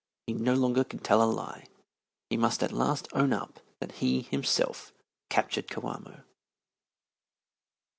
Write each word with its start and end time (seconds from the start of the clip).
He 0.25 0.33
no 0.33 0.55
longer 0.55 0.83
can 0.83 0.97
tell 0.97 1.21
a 1.21 1.29
lie. 1.31 1.67
He 2.31 2.35
must 2.35 2.63
at 2.63 2.71
last 2.71 3.07
own 3.13 3.31
up 3.31 3.59
that 3.79 3.91
he 4.01 4.23
himself 4.23 4.91
captured 5.29 5.67
Coamo. 5.67 6.23